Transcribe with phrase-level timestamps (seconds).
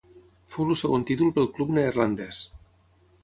[0.53, 2.43] Fou el segon títol pel club neerlandès.